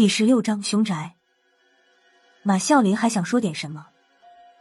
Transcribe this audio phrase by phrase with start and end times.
[0.00, 1.14] 第十六章凶宅。
[2.42, 3.88] 马啸林还想说点什么，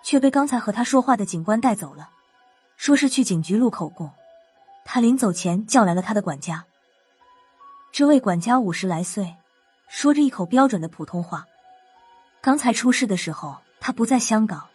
[0.04, 2.10] 却被刚才和他说话的警官带走了，
[2.76, 4.12] 说是去警局录口供。
[4.84, 6.66] 他临走前叫来了他的管家。
[7.94, 9.34] 这位管家五十来岁，
[9.88, 11.46] 说着一口标准的普通话。
[12.42, 14.68] 刚才出事的时候，他不在香港，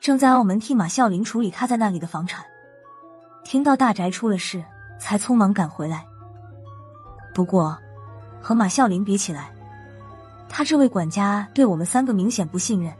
[0.00, 2.44] 正在澳门替马啸林处理他在那里的房产。
[3.44, 4.64] 听到大宅出了事，
[4.98, 6.04] 才匆忙赶回来。
[7.32, 7.78] 不过，
[8.42, 9.52] 和马啸林比起来，
[10.48, 12.92] 他这位管家对我们三个明显不信任。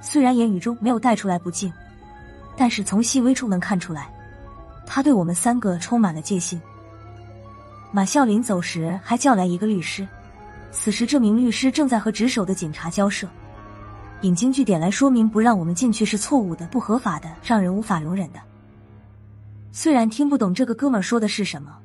[0.00, 1.72] 虽然言语中没有带出来不敬，
[2.56, 4.10] 但是从细微处能看出来，
[4.86, 6.60] 他对我们三个充满了戒心。
[7.90, 10.06] 马啸林走时还叫来一个律师，
[10.70, 13.26] 此时这名律师正在和值守的警察交涉。
[14.22, 18.40] 引经据典来说明不让我们进去是错误的、不合法的、让人无法容忍的。
[19.72, 21.76] 虽然听不懂这个哥们说的是什么，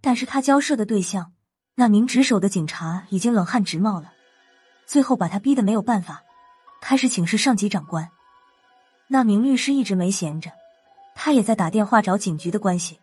[0.00, 1.32] 但是他交涉的对象。
[1.76, 4.12] 那名值守的警察已经冷汗直冒了，
[4.86, 6.22] 最后把他逼得没有办法，
[6.80, 8.08] 开始请示上级长官。
[9.08, 10.50] 那名律师一直没闲着，
[11.14, 12.98] 他也在打电话找警局的关系。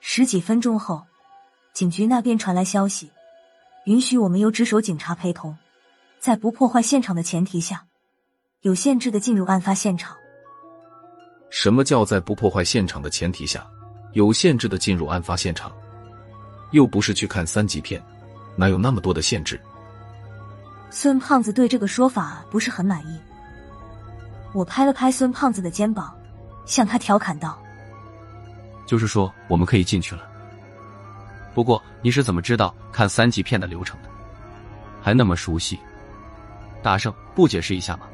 [0.00, 1.04] 十几分钟后，
[1.74, 3.10] 警局那边传来消息，
[3.84, 5.56] 允许我们由值守警察陪同，
[6.18, 7.84] 在不破坏现场的前提下，
[8.62, 10.16] 有限制的进入案发现场。
[11.50, 13.66] 什么叫在不破坏现场的前提下，
[14.14, 15.70] 有限制的进入案发现场？
[16.72, 18.02] 又不是去看三级片，
[18.56, 19.58] 哪有那么多的限制？
[20.90, 23.18] 孙胖子对这个说法不是很满意。
[24.52, 26.14] 我拍了拍孙胖子的肩膀，
[26.66, 27.58] 向他调侃道
[28.84, 30.28] ：“就是说我们可以进去了。
[31.54, 34.08] 不过你是怎么知道看三级片的流程的？
[35.00, 35.78] 还那么熟悉？
[36.82, 38.06] 大圣，不解释一下吗？”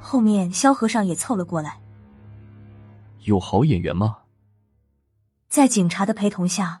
[0.00, 1.78] 后面萧和尚也凑了过来
[3.24, 4.16] ：“有好演员吗？”
[5.50, 6.80] 在警察的陪同下。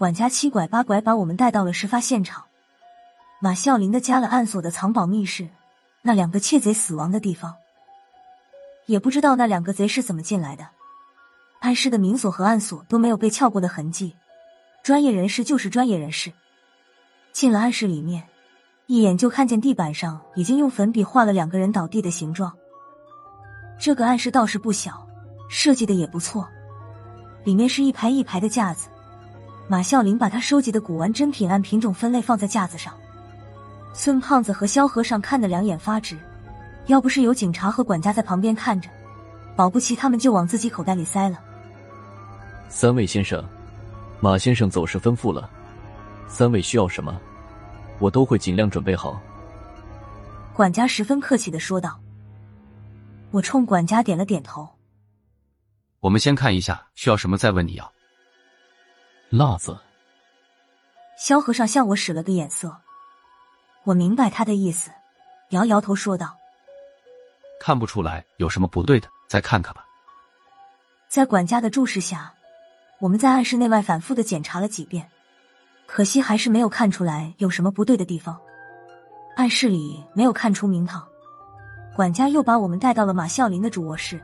[0.00, 2.42] 管家七拐八拐把我们带到了事发现场，
[3.38, 5.50] 马啸林的加了暗锁的藏宝密室，
[6.00, 7.54] 那两个窃贼死亡的地方，
[8.86, 10.66] 也不知道那两个贼是怎么进来的。
[11.58, 14.16] 暗室的明锁和暗锁都没有被撬过的痕迹，
[14.82, 16.32] 专业人士就是专业人士。
[17.32, 18.26] 进了暗室里面，
[18.86, 22.50] 一眼就看见地板上已经用粉笔画了两个人倒地的形状。
[23.78, 25.06] 这个暗室倒是不小，
[25.50, 26.48] 设计的也不错，
[27.44, 28.88] 里面是一排一排的架子。
[29.70, 32.92] 马啸林把他收集的古玩珍品按品种分类放在架子上，
[33.92, 36.18] 孙胖子和萧和尚看得两眼发直。
[36.86, 38.90] 要不是有警察和管家在旁边看着，
[39.54, 41.38] 保不齐他们就往自己口袋里塞了。
[42.68, 43.44] 三位先生，
[44.18, 45.48] 马先生走时吩咐了，
[46.26, 47.16] 三位需要什么，
[48.00, 49.22] 我都会尽量准备好。
[50.52, 51.96] 管家十分客气的说道。
[53.30, 54.68] 我冲管家点了点头。
[56.00, 57.92] 我们先看一下，需要什么再问你要。
[59.32, 59.78] 辣子，
[61.16, 62.76] 萧和尚向我使了个眼色，
[63.84, 64.90] 我明白他的意思，
[65.50, 66.36] 摇摇头说道
[67.62, 69.86] ：“看不出来有什么不对的，再看看吧。”
[71.06, 72.34] 在管家的注视下，
[72.98, 75.08] 我们在暗室内外反复的检查了几遍，
[75.86, 78.36] 可惜还是没有看出来有什么不对的地方。
[79.36, 81.06] 暗室里没有看出名堂，
[81.94, 84.20] 管家又把我们带到了马啸林的主卧室。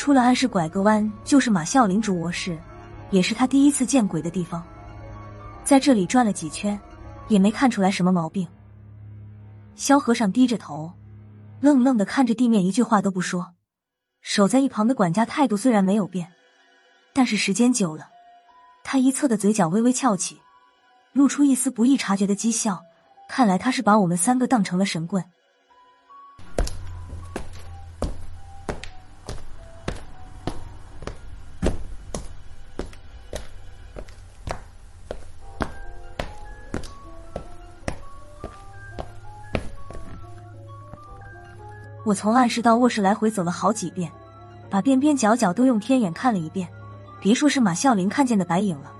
[0.00, 2.58] 出了暗室，拐个弯就是马啸林主卧室，
[3.10, 4.64] 也是他第一次见鬼的地方。
[5.62, 6.80] 在这里转了几圈，
[7.28, 8.48] 也没看出来什么毛病。
[9.76, 10.90] 萧和尚低着头，
[11.60, 13.52] 愣愣的看着地面，一句话都不说。
[14.22, 16.32] 守在一旁的管家态度虽然没有变，
[17.12, 18.08] 但是时间久了，
[18.82, 20.40] 他一侧的嘴角微微翘起，
[21.12, 22.80] 露出一丝不易察觉的讥笑。
[23.28, 25.22] 看来他是把我们三个当成了神棍。
[42.10, 44.10] 我从暗室到卧室来回走了好几遍，
[44.68, 46.68] 把边边角角都用天眼看了一遍。
[47.20, 48.90] 别说是马啸林看见的白影了，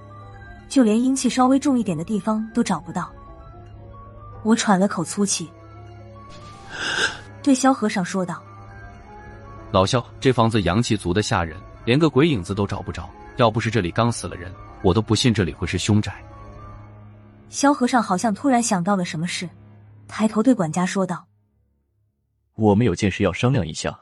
[0.68, 3.10] 就连阴气稍微重一点的地方都找不到。
[4.44, 5.50] 我喘了口粗气，
[7.42, 8.40] 对萧和尚说道
[9.72, 13.10] ：“老萧，这房子阳气足的吓人，连个鬼影子都找不着。
[13.38, 14.52] 要不是这里刚死了人，
[14.82, 16.14] 我都不信这里会是凶宅。”
[17.50, 19.50] 萧和尚好像突然想到了什么事，
[20.06, 21.26] 抬头对管家说道。
[22.60, 23.98] 我们有件事要商量一下，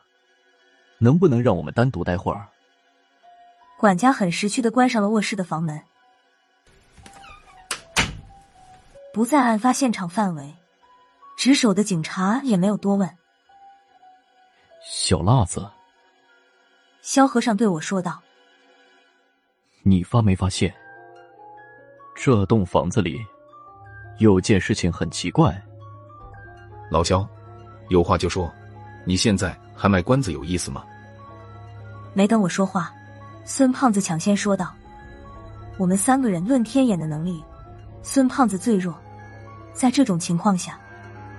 [0.99, 2.49] 能不能让我们单独待会儿？
[3.78, 5.81] 管家很识趣的关上了卧室的房门。
[9.14, 10.56] 不在案发现场范围，
[11.37, 13.08] 值守的警察也没有多问。
[14.84, 15.70] 小辣子，
[17.00, 18.20] 萧和尚对我说道
[19.84, 20.75] ：“你发没发现，
[22.16, 23.25] 这栋房子里
[24.19, 25.56] 有件事情很奇怪？”
[26.90, 27.28] 老萧，
[27.88, 28.52] 有话就说，
[29.05, 30.85] 你现在还卖关子有意思吗？
[32.14, 32.93] 没等我说话，
[33.44, 34.75] 孙胖子抢先说道
[35.79, 37.43] ：“我们三个人论天眼的能力，
[38.02, 38.94] 孙胖子最弱。
[39.73, 40.79] 在这种情况下，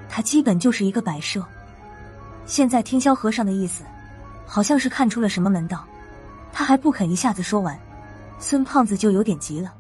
[0.07, 1.45] 他基本就是一个摆设。
[2.45, 3.83] 现在听萧和尚的意思，
[4.45, 5.85] 好像是看出了什么门道，
[6.53, 7.77] 他还不肯一下子说完，
[8.39, 9.73] 孙胖子就有点急了。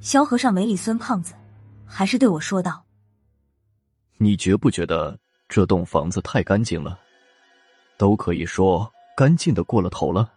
[0.00, 1.34] 萧和尚没理孙胖子，
[1.84, 2.84] 还是对我说道
[4.18, 5.18] ：“你觉不觉得
[5.54, 6.98] 这栋房子太干净了？
[7.96, 10.28] 都可以说。”干净的过了头了，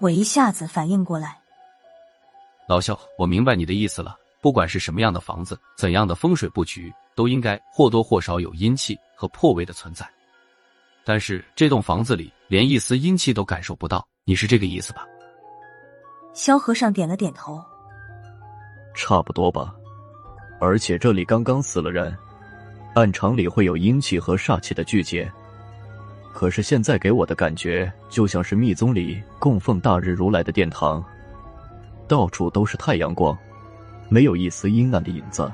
[0.00, 1.40] 我一下子反应过来。
[2.68, 4.18] 老肖，我明白你的意思了。
[4.42, 10.06] 不管是什么样的房子，怎样的风水布局，都应该或多或少有阴气和破位的存在。
[11.06, 15.06] 但是这栋房子里连一丝阴气都感受不到，你是这个意思吧？
[16.34, 17.64] 萧和尚点了点头，
[18.94, 19.74] 差不多吧。
[20.60, 22.14] 而且这里刚刚死了人，
[22.98, 25.24] 按常理会有阴气和煞气的聚集。
[26.32, 31.04] 可是现在给我的感觉就像是密宗里供奉大日如来的殿堂，
[32.08, 33.38] 到处都是太阳光，
[34.08, 35.48] 没有一丝阴暗的影子。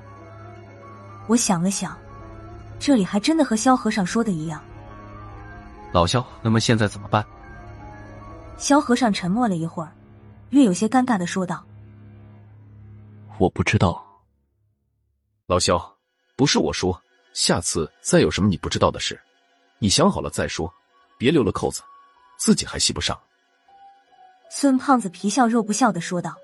[1.26, 1.94] 我想了想，
[2.78, 4.58] 这里还真的和萧和尚说的一样。
[5.92, 7.22] 老萧，那么现在怎么办？
[8.56, 9.92] 萧和尚沉默了一会儿，
[10.48, 11.62] 略有些尴尬的说道
[13.36, 14.02] ：“我不知道。”
[15.46, 15.96] 老萧，
[16.36, 16.98] 不是我说，
[17.34, 19.20] 下次再有什么你不知道的事。
[19.78, 20.72] 你想好了再说，
[21.18, 21.82] 别留了扣子，
[22.38, 23.18] 自己还系不上。
[24.50, 26.34] 孙胖子皮笑肉不笑的说道。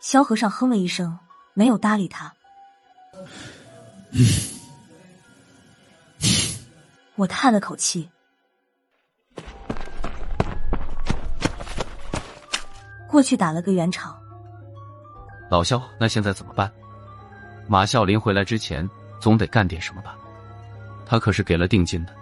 [0.00, 1.18] 萧和尚哼了一声，
[1.54, 2.32] 没有搭理他。
[7.16, 8.10] 我叹了口气，
[13.08, 14.20] 过去打了个圆场。
[15.50, 16.70] 老萧，那现在怎么办？
[17.66, 18.86] 马啸林回来之前，
[19.24, 20.18] 总得干点什么吧。
[21.06, 22.12] 他可是给了定金的。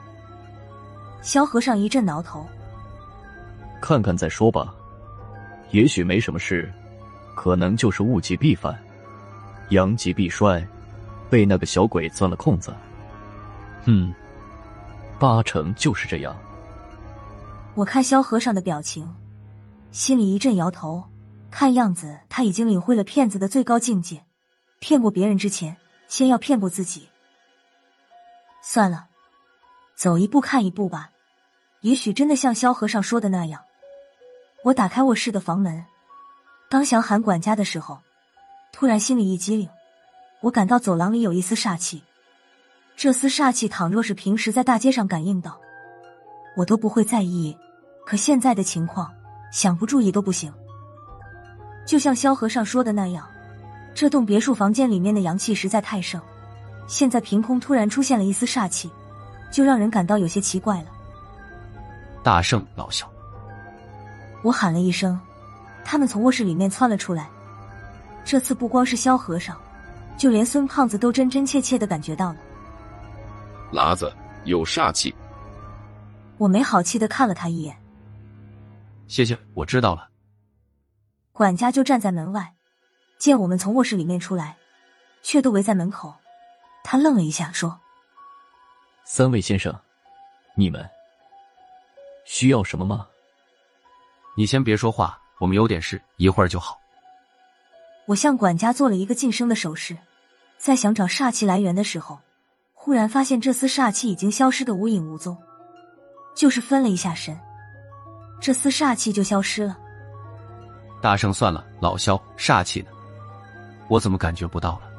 [1.21, 2.47] 萧和尚一阵挠头，
[3.81, 4.73] 看看再说吧，
[5.73, 6.73] 也许没什么事，
[7.35, 8.81] 可能就是物极必反，
[9.71, 10.65] 阳极必衰，
[11.29, 12.73] 被那个小鬼钻了空子。
[13.87, 14.15] 嗯，
[15.19, 16.37] 八成就是这样。
[17.75, 19.13] 我看萧和尚的表情，
[19.91, 21.03] 心里一阵摇头，
[21.51, 24.23] 看样子他已经领会了骗子的最高境界，
[24.79, 25.77] 骗过别人之前，
[26.13, 27.09] 先要骗过自己。
[28.63, 29.07] 算了，
[29.97, 31.11] 走一步看一步吧。
[31.81, 33.65] 也许真的像萧和尚说的那样。
[34.63, 35.87] 我打开卧室的房门，
[36.69, 37.99] 刚想喊管家的时候，
[38.75, 39.67] 突然心里一激灵。
[40.43, 42.05] 我感到走廊里有一丝煞气。
[42.95, 45.59] 这丝煞气，倘若是平时在大街上感应到，
[46.59, 47.57] 我都不会在意。
[48.05, 49.11] 可现在的情况，
[49.51, 50.53] 想不注意都不行。
[51.87, 53.27] 就像萧和尚说的那样，
[53.95, 56.21] 这栋别墅房间里面的阳气实在太盛。
[56.87, 58.91] 现在凭空突然出现了一丝煞气，
[59.51, 60.87] 就让人感到有些奇怪了。
[62.23, 63.11] 大圣老小，
[64.43, 65.19] 我喊了一声，
[65.85, 67.31] 他们从卧室里面窜了出来。
[68.25, 69.57] 这次不光是萧和尚，
[70.17, 72.37] 就连孙胖子都真真切切的感觉到了。
[73.73, 74.13] 喇子
[74.45, 75.15] 有煞气。
[76.39, 77.77] 我没好气的看了他一眼。
[79.07, 80.09] 谢谢，我知道了。
[81.33, 82.55] 管家就站在门外，
[83.23, 84.57] 见我们从卧室里面出来，
[85.23, 86.13] 却都围在门口。
[86.83, 87.79] 他愣了一下，说
[89.07, 89.73] ：“三位先生，
[90.57, 90.85] 你们
[92.25, 93.07] 需要什么吗？
[94.37, 96.77] 你先别说话，我们有点事，一会儿就好。”
[98.07, 99.97] 我向管家做了一个噤声的手势，
[100.59, 102.19] 在想找煞气来源的时候，
[102.73, 105.41] 忽然发现这丝煞气已经消失的无影无踪，
[106.35, 107.39] 就是分了一下神，
[108.41, 109.79] 这丝煞气就消失了。
[111.01, 112.91] 大圣，算了，老萧，煞气呢？
[113.93, 114.91] 我怎么感觉不到了？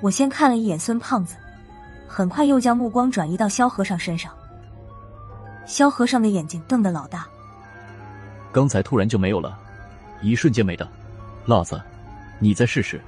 [0.00, 1.34] 我先看了一眼孙胖子，
[2.06, 4.32] 很快又将目光转移到萧和尚身上。
[5.66, 7.26] 萧和尚的眼睛瞪得老大，
[8.52, 9.58] 刚才突然就没有了，
[10.22, 10.88] 一瞬间没的。
[11.46, 11.82] 辣子，
[12.38, 13.02] 你再试试。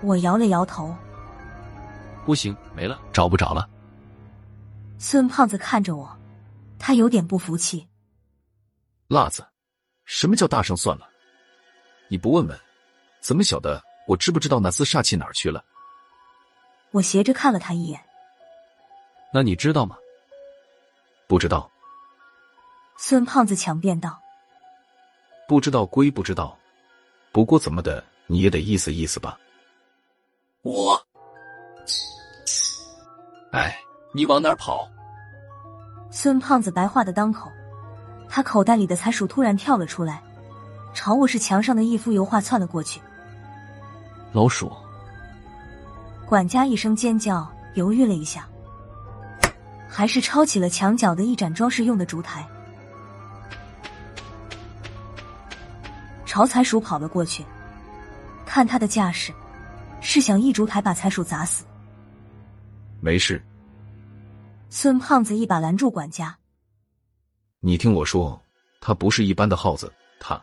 [0.00, 0.96] 我摇了摇头，
[2.24, 3.68] 不行，没了，找不着了。
[4.96, 6.08] 孙胖子看着我，
[6.78, 7.86] 他有点不服气。
[9.08, 9.46] 辣子，
[10.06, 11.06] 什么叫大声算了？
[12.08, 12.58] 你不问问，
[13.26, 13.82] 怎么晓得？
[14.06, 15.64] 我知不知道那丝煞气哪儿去了？
[16.92, 18.00] 我斜着看了他一眼。
[19.32, 19.96] 那你知道吗？
[21.26, 21.68] 不知道。
[22.96, 24.16] 孙胖子强辩道
[25.48, 26.56] ：“不知道归不知道，
[27.32, 29.36] 不过怎么的，你也得意思意思吧。
[30.62, 30.96] 我，
[33.50, 33.76] 哎，
[34.14, 34.88] 你往哪儿跑？
[36.12, 37.50] 孙胖子白话的当口，
[38.28, 40.22] 他口袋里的财鼠突然跳了出来，
[40.94, 43.02] 朝卧室墙上的一幅油画窜了过去。
[44.36, 44.70] 老鼠！
[46.26, 48.46] 管家一声尖叫，犹豫了一下，
[49.88, 52.46] 还是抄起了墙角的一盏装饰用的烛台。
[56.26, 57.42] 朝财鼠跑了过去，
[58.44, 59.32] 看他的架势，
[60.02, 61.64] 是想一烛台把财鼠砸死。
[63.00, 63.42] 没事，
[64.68, 66.36] 孙胖子一把拦住管家
[67.60, 68.38] ：“你听我说，
[68.82, 69.90] 他不是一般的耗子，
[70.20, 70.38] 他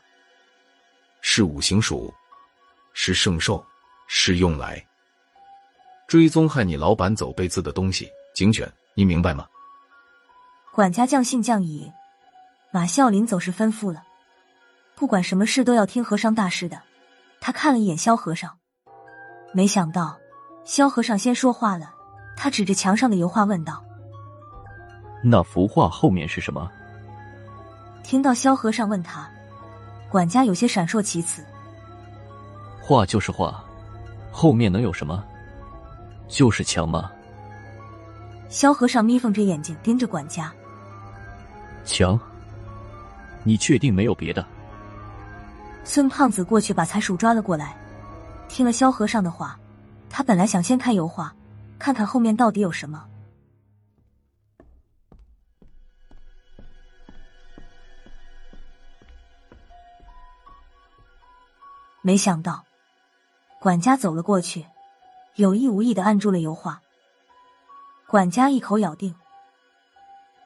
[1.21, 2.12] 是五行鼠，
[2.93, 3.63] 是圣兽，
[4.15, 4.86] 是用来
[6.08, 8.08] 追踪害你老板走背字的东西。
[8.36, 9.48] 警犬，你明白吗？”
[10.72, 11.91] 管家将信将疑，
[12.72, 14.03] 马啸林走时吩咐了。
[14.93, 16.79] 不管什么事都要听和尚大师的。
[17.41, 18.60] 他看了一眼萧和尚，
[19.51, 20.15] 没想到
[20.63, 21.91] 萧和尚先说话了。
[22.38, 23.84] 他指着墙上的油画问道
[25.25, 26.72] ：“那幅画后面是什么？”
[28.03, 29.27] 听到萧和尚问他，
[30.08, 31.43] 管家有些闪烁其词
[32.79, 33.63] ：“画就是画，
[34.34, 35.24] 后面能有什么？
[36.28, 37.12] 就是墙吗？”
[38.50, 40.52] 萧和尚眯缝着眼睛盯着管家
[41.86, 42.20] ：“墙？
[43.44, 44.44] 你确定没有别的？”
[45.86, 47.75] 孙胖子过去把财鼠抓了过来，
[48.48, 49.60] 听了萧和尚的话，
[50.10, 51.34] 他本来想先看油画，
[51.78, 53.06] 看看后面到底有什么。
[62.02, 62.63] 没想到，
[63.63, 64.65] 管家走了过去，
[65.36, 66.82] 有意无意的按住了油画。
[68.10, 69.15] 管家一口咬定，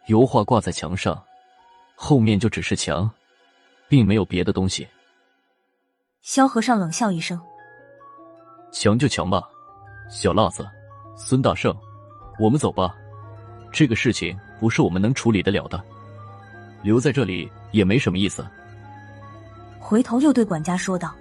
[0.06, 1.20] 油画挂在墙上，
[1.96, 3.10] 后面就只是墙，
[3.90, 4.88] 并没有别的东西。
[6.22, 7.42] 萧和尚冷笑一声
[8.72, 9.42] ：“强就强吧，
[10.12, 10.64] 小辣子，
[11.18, 11.76] 孙大圣，
[12.38, 12.96] 我们走吧。
[13.72, 15.84] 这个事情不是我们能处理得了的，
[16.84, 18.46] 留在这里也没什么意思。”
[19.82, 21.16] 回头又对管家说道：“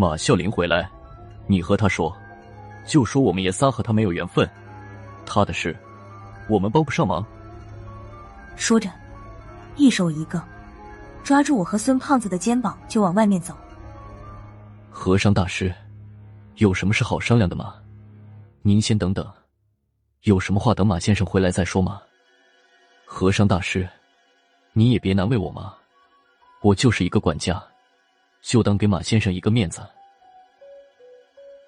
[0.00, 0.88] 马啸林回来，
[1.48, 2.16] 你和他说，
[2.86, 4.48] 就说我们爷仨和他没有缘分，
[5.26, 5.76] 他的事
[6.48, 7.26] 我们帮不上忙。”
[8.54, 8.88] 说着，
[9.74, 10.40] 一手一个
[11.24, 13.52] 抓住我和孙胖子的肩膀，就往外面走。
[14.88, 15.74] 和尚大师，
[16.58, 17.74] 有什么事好商量的吗？
[18.62, 19.28] 您先等等，
[20.22, 22.00] 有什么话等马先生回来再说嘛？
[23.04, 23.88] 和尚大师，
[24.74, 25.74] 你也别难为我嘛，
[26.62, 27.60] 我就是一个管家，
[28.42, 29.80] 就当给马先生一个面子。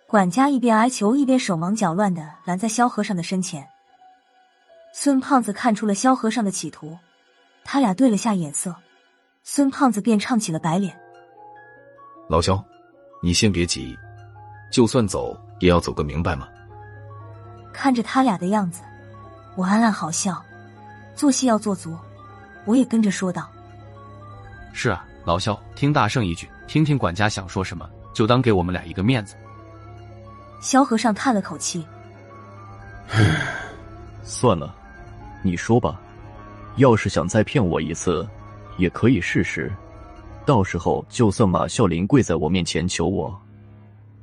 [0.07, 3.69] 管家一边哀求，一边手忙脚乱的拦在萧和尚的身前。
[4.93, 6.99] 孙胖子看出了萧和尚的企图，
[7.65, 8.75] 他俩对了下眼色，
[9.45, 10.99] 孙胖子便唱起了白脸
[12.29, 12.63] ：“老萧。”
[13.23, 13.95] 你先别急，
[14.73, 16.49] 就算走也要走个明白嘛。
[17.71, 18.81] 看着他俩的样子，
[19.57, 20.43] 我暗暗好笑。
[21.15, 21.95] 做戏要做足，
[22.65, 23.47] 我也跟着说道
[24.73, 29.37] ：“是啊，老肖，听大圣一句，听听管家想说什么，就当给我们俩一个面子。”
[30.61, 31.87] 萧和尚叹了口气
[34.25, 34.75] ：“算了，
[35.45, 36.01] 你说吧。
[36.79, 38.29] 要是想再骗我一次，
[38.77, 39.73] 也可以试试。”
[40.45, 43.41] 到时候，就算马啸林跪在我面前求我，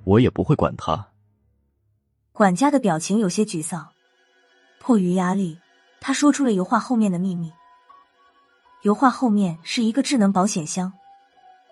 [0.04, 1.08] 我也不会管他。
[2.34, 3.88] 管家的表情有些沮丧，
[4.78, 5.58] 迫于压力，
[6.02, 7.50] 他说出了油画后面的秘密。
[8.84, 10.94] 油画后面是一个智能保险箱，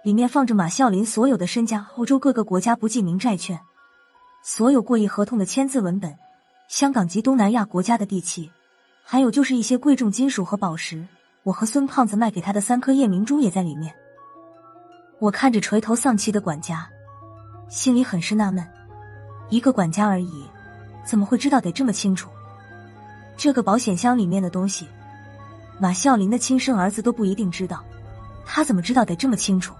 [0.04, 3.60] 里面放着马啸林所有的身家、欧洲各个国家不记名债券、
[4.44, 6.18] 所有过亿合同的签字文本、
[6.68, 8.52] 香港及东南亚国家的地契，
[9.04, 11.06] 还有就是一些贵重金属和宝石。
[11.44, 13.94] 我和孙胖子卖给他的三颗夜明珠也在里面。
[15.20, 16.90] 我看着垂头丧气的管家，
[17.70, 18.68] 心里很是纳闷：
[19.50, 20.44] 一个管家而已，
[21.06, 22.32] 怎么会知道得这么清楚？
[23.38, 24.88] 这个保险箱里面的东西，
[25.80, 27.84] 马啸林的亲生儿子都不一定知道，
[28.46, 29.74] 他怎么知道得这么清楚？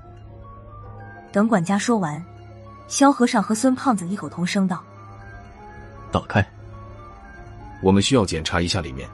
[1.32, 2.24] 等管家说完，
[2.88, 4.84] 萧和尚和孙胖子异口同声道
[6.12, 6.46] ：“打开，
[7.82, 9.10] 我们需要检查一下里面。”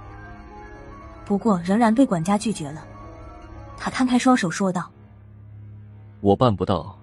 [1.26, 2.84] 不过仍然被管家拒绝了。
[3.78, 4.92] 他摊开双手说道。
[6.20, 7.00] 我办不到，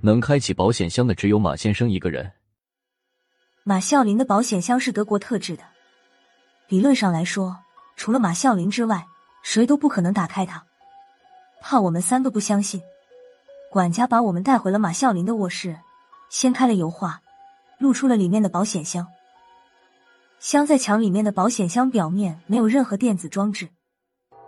[0.00, 2.32] 能开启保险箱的只有马先生一个人。
[3.64, 5.62] 马啸林的保险箱是德国特制的，
[6.68, 7.56] 理论上来说，
[8.00, 9.06] 除了马啸林之外，
[9.42, 10.64] 谁都不可能打开它。
[11.60, 12.80] 怕我们三个不相信，
[13.70, 15.78] 管家把我们带回了马啸林的卧室，
[16.30, 17.20] 掀开了油画，
[17.78, 19.06] 露出了里面的保险箱。
[20.38, 23.68] 镶在墙里面的保险箱表面没有任何电子装置，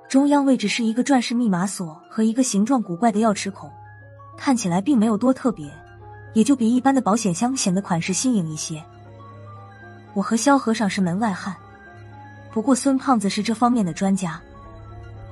[0.09, 3.71] 中央位置是一个转式密码锁和一个形状古怪的钥匙孔。
[4.39, 5.71] 看起来并没有多特别，
[6.33, 8.83] 也就比一般的保险箱显得款式新颖一些。
[10.15, 11.55] 我和萧和尚是门外汉，
[12.53, 14.41] 不过孙胖子是这方面的专家。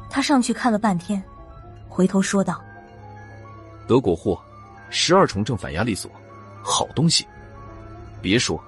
[0.08, 1.22] 他上去看了半天，
[1.88, 2.60] 回头说道
[3.86, 4.42] ：“德国货，
[4.88, 6.10] 十二重正反压力锁，
[6.62, 7.26] 好东西。
[8.20, 8.60] 别说，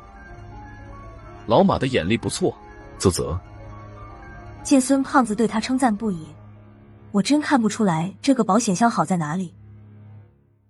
[1.46, 2.54] 老马的眼力不错。”
[2.98, 3.36] 啧啧。
[4.62, 6.24] 见孙胖子对他称赞不已，
[7.10, 9.52] 我真看不出来这个保险箱好在哪里。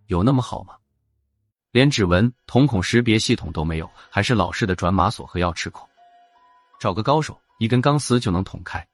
[0.07, 0.75] 有那么好吗？
[1.73, 5.87] 连指纹、瞳孔识别系统都没有，还是老式的转码锁和钥匙孔。
[6.81, 8.85] 找个高手，一根钢丝就能捅开。